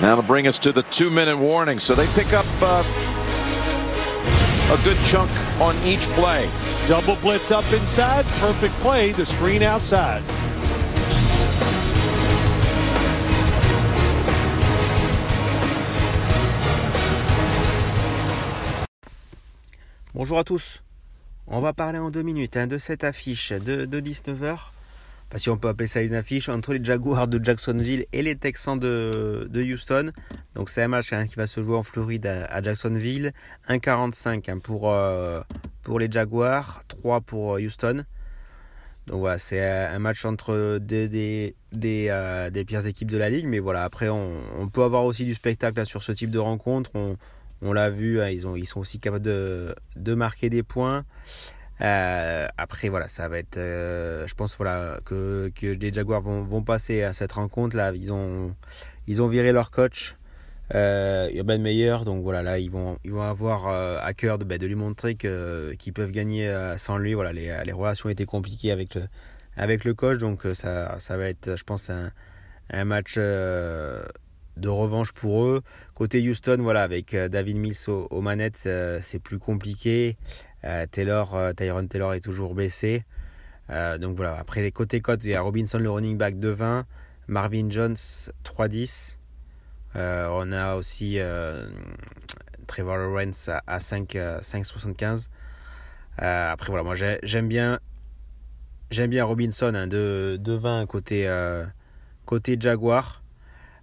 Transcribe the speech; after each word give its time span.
Now 0.00 0.16
to 0.16 0.22
bring 0.22 0.46
us 0.46 0.58
to 0.60 0.72
the 0.72 0.82
two-minute 0.84 1.36
warning. 1.36 1.78
So 1.78 1.94
they 1.94 2.06
pick 2.14 2.32
up 2.32 2.46
uh, 2.60 2.82
a 4.72 4.84
good 4.84 4.98
chunk 5.04 5.30
on 5.60 5.76
each 5.84 6.08
play. 6.10 6.48
Double 6.88 7.16
blitz 7.16 7.50
up 7.50 7.70
inside. 7.72 8.24
Perfect 8.40 8.74
play. 8.80 9.12
The 9.12 9.26
screen 9.26 9.62
outside. 9.62 10.22
Bonjour 20.14 20.38
à 20.38 20.44
tous. 20.44 20.82
On 21.46 21.60
va 21.60 21.72
parler 21.72 21.98
en 21.98 22.10
deux 22.10 22.22
minutes 22.22 22.56
hein, 22.56 22.66
de 22.66 22.78
cette 22.78 23.02
affiche 23.02 23.52
de, 23.52 23.86
19h. 23.86 24.58
Si 25.36 25.48
on 25.48 25.56
peut 25.56 25.68
appeler 25.68 25.86
ça 25.86 26.02
une 26.02 26.14
affiche 26.14 26.50
entre 26.50 26.74
les 26.74 26.84
Jaguars 26.84 27.26
de 27.26 27.42
Jacksonville 27.42 28.04
et 28.12 28.20
les 28.22 28.36
Texans 28.36 28.78
de, 28.78 29.48
Houston. 29.54 30.12
Donc 30.54 30.68
c'est 30.68 30.82
un 30.82 30.88
match 30.88 31.12
hein, 31.12 31.26
qui 31.26 31.36
va 31.36 31.46
se 31.46 31.62
jouer 31.62 31.76
en 31.76 31.82
Floride 31.82 32.26
à, 32.26 32.62
Jacksonville. 32.62 33.32
1,45 33.68 34.50
hein, 34.50 34.58
pour, 34.58 34.92
euh, 34.92 35.40
pour 35.82 35.98
les 35.98 36.10
Jaguars, 36.10 36.82
3 36.88 37.22
pour 37.22 37.52
Houston. 37.52 38.04
Donc 39.06 39.20
voilà, 39.20 39.38
c'est 39.38 39.66
un 39.66 39.98
match 39.98 40.24
entre 40.24 40.78
des, 40.78 41.08
des, 41.08 41.56
des, 41.72 42.06
euh, 42.10 42.50
des, 42.50 42.64
pires 42.64 42.86
équipes 42.86 43.10
de 43.10 43.18
la 43.18 43.30
ligue. 43.30 43.46
Mais 43.46 43.58
voilà, 43.58 43.84
après 43.84 44.08
on, 44.08 44.68
peut 44.70 44.82
avoir 44.82 45.04
aussi 45.04 45.24
du 45.24 45.34
spectacle 45.34 45.84
sur 45.86 46.02
ce 46.02 46.12
type 46.12 46.30
de 46.30 46.38
rencontre. 46.38 46.90
On, 47.62 47.72
l'a 47.72 47.90
vu, 47.90 48.20
hein, 48.20 48.28
ils, 48.28 48.46
ont, 48.46 48.54
ils 48.54 48.66
sont 48.66 48.80
aussi 48.80 49.00
capables 49.00 49.24
de, 49.24 49.74
de 49.96 50.14
marquer 50.14 50.50
des 50.50 50.62
points. 50.62 51.04
Euh, 51.80 52.46
après, 52.56 52.88
voilà, 52.88 53.08
ça 53.08 53.28
va 53.28 53.38
être. 53.38 53.56
Euh, 53.56 54.26
je 54.26 54.34
pense 54.34 54.56
voilà, 54.56 55.00
que, 55.04 55.50
que 55.54 55.66
les 55.66 55.92
Jaguars 55.92 56.20
vont, 56.20 56.42
vont, 56.42 56.62
passer 56.62 57.02
à 57.02 57.12
cette 57.12 57.32
rencontre. 57.32 57.76
Là, 57.76 57.92
ils 57.94 58.12
ont, 58.12 58.54
ils 59.06 59.22
ont 59.22 59.28
viré 59.28 59.52
leur 59.52 59.70
coach, 59.70 60.16
euh, 60.74 61.28
Urban 61.32 61.58
Meyer. 61.58 61.98
Donc 62.04 62.22
voilà, 62.22 62.42
là, 62.42 62.58
ils 62.58 62.70
vont, 62.70 62.98
ils 63.04 63.12
vont 63.12 63.22
avoir 63.22 63.68
euh, 63.68 63.98
à 64.00 64.12
cœur 64.14 64.38
de, 64.38 64.44
bah, 64.44 64.58
de 64.58 64.66
lui 64.66 64.74
montrer 64.74 65.14
qu'ils 65.14 65.92
peuvent 65.94 66.12
gagner 66.12 66.52
sans 66.76 66.98
lui. 66.98 67.14
Voilà, 67.14 67.32
les, 67.32 67.56
les, 67.64 67.72
relations 67.72 68.08
étaient 68.08 68.26
compliquées 68.26 68.70
avec 68.70 68.94
le, 68.94 69.02
avec 69.56 69.84
le 69.84 69.94
coach. 69.94 70.18
Donc 70.18 70.46
ça, 70.54 70.96
ça 70.98 71.16
va 71.16 71.28
être, 71.28 71.56
je 71.56 71.64
pense, 71.64 71.90
un, 71.90 72.12
un 72.70 72.84
match 72.84 73.18
de 74.56 74.68
revanche 74.68 75.12
pour 75.12 75.44
eux. 75.44 75.62
Côté 75.94 76.26
Houston, 76.28 76.58
voilà, 76.60 76.82
avec 76.82 77.14
euh, 77.14 77.28
David 77.28 77.56
Mills 77.56 77.88
aux, 77.88 78.20
manettes, 78.20 78.64
euh, 78.66 78.98
c'est 79.02 79.18
plus 79.18 79.38
compliqué. 79.38 80.16
Euh, 80.64 80.86
Taylor, 80.90 81.36
Tyron 81.56 81.86
Taylor 81.86 82.14
est 82.14 82.20
toujours 82.20 82.54
baissé. 82.54 83.04
donc 84.00 84.16
voilà, 84.16 84.36
après 84.38 84.60
les 84.60 84.70
côtés 84.70 85.00
cotes, 85.00 85.24
il 85.24 85.30
y 85.30 85.34
a 85.34 85.40
Robinson 85.40 85.78
le 85.78 85.90
running 85.90 86.18
back 86.18 86.38
de 86.38 86.48
20, 86.48 86.84
Marvin 87.26 87.70
Jones 87.70 87.96
3-10. 88.44 89.16
on 89.94 90.52
a 90.52 90.74
aussi 90.76 91.18
Trevor 92.66 92.96
Lawrence 92.98 93.48
à 93.48 93.78
5,75. 93.78 95.28
après 96.18 96.66
voilà, 96.68 96.84
moi 96.84 96.94
j'aime 96.94 97.48
bien 97.48 97.80
j'aime 98.90 99.10
bien 99.10 99.24
Robinson 99.24 99.72
hein, 99.74 99.86
de, 99.86 100.38
de 100.38 100.52
20 100.52 100.86
côté, 100.86 101.26
côté 102.26 102.56
Jaguar. 102.60 103.21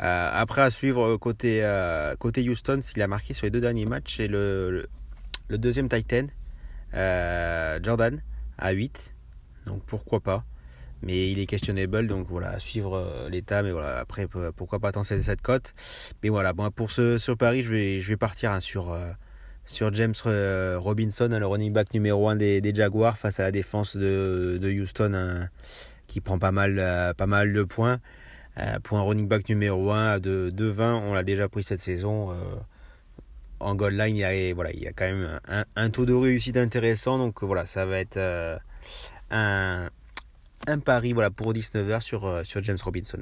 Euh, 0.00 0.30
après, 0.32 0.62
à 0.62 0.70
suivre 0.70 1.02
euh, 1.02 1.18
côté, 1.18 1.60
euh, 1.62 2.16
côté 2.16 2.48
Houston, 2.48 2.80
s'il 2.80 3.02
a 3.02 3.06
marqué 3.06 3.34
sur 3.34 3.46
les 3.46 3.50
deux 3.50 3.60
derniers 3.60 3.84
matchs, 3.84 4.16
c'est 4.16 4.28
le, 4.28 4.88
le, 5.48 5.58
deuxième 5.58 5.88
Titan, 5.88 6.26
Jordan, 7.82 8.22
à 8.58 8.72
8. 8.72 9.14
Donc 9.66 9.82
pourquoi 9.84 10.20
pas. 10.20 10.44
Mais 11.02 11.30
il 11.30 11.40
est 11.40 11.46
questionnable, 11.46 12.06
donc 12.06 12.28
voilà, 12.28 12.50
à 12.50 12.58
suivre 12.60 13.28
l'état. 13.28 13.62
Mais 13.62 13.72
voilà, 13.72 13.98
après, 13.98 14.26
pourquoi 14.56 14.78
pas 14.78 14.92
tenter 14.92 15.20
cette 15.20 15.42
cote. 15.42 15.74
Mais 16.22 16.28
voilà, 16.28 16.52
bon, 16.52 16.70
pour 16.70 16.90
ce 16.90 17.18
sur 17.18 17.36
Paris, 17.36 17.64
je 17.64 17.72
vais, 17.72 18.00
je 18.00 18.08
vais 18.08 18.16
partir 18.16 18.52
hein, 18.52 18.60
sur, 18.60 18.96
sur 19.64 19.92
James 19.92 20.14
Robinson, 20.24 21.28
hein, 21.32 21.38
le 21.40 21.46
running 21.46 21.72
back 21.72 21.92
numéro 21.92 22.28
1 22.28 22.36
des, 22.36 22.60
des, 22.60 22.74
Jaguars, 22.74 23.18
face 23.18 23.40
à 23.40 23.42
la 23.42 23.50
défense 23.50 23.96
de, 23.96 24.58
de 24.62 24.70
Houston, 24.70 25.12
hein, 25.14 25.48
qui 26.06 26.20
prend 26.20 26.38
pas 26.38 26.52
mal, 26.52 27.14
pas 27.16 27.26
mal 27.26 27.52
de 27.52 27.62
points. 27.64 27.98
Euh, 28.58 28.78
pour 28.82 28.98
un 28.98 29.02
running 29.02 29.28
back 29.28 29.48
numéro 29.48 29.90
1 29.90 30.18
de, 30.18 30.50
de 30.50 30.64
20, 30.66 30.96
on 30.96 31.14
l'a 31.14 31.22
déjà 31.22 31.48
pris 31.48 31.62
cette 31.62 31.80
saison. 31.80 32.32
Euh, 32.32 32.34
en 33.60 33.74
goal 33.74 33.94
line, 33.94 34.16
il 34.16 34.20
y, 34.20 34.24
a, 34.24 34.54
voilà, 34.54 34.72
il 34.72 34.82
y 34.82 34.92
quand 34.92 35.04
même 35.04 35.40
un, 35.76 35.90
taux 35.90 36.04
de 36.04 36.12
réussite 36.12 36.56
intéressant. 36.56 37.18
Donc 37.18 37.42
voilà, 37.42 37.64
ça 37.64 37.86
va 37.86 37.98
être 37.98 38.16
euh, 38.16 38.58
un, 39.30 39.88
pari 40.84 41.12
voilà, 41.12 41.30
pour 41.30 41.52
19h 41.52 42.00
sur, 42.00 42.44
sur 42.44 42.62
James 42.62 42.78
Robinson. 42.82 43.18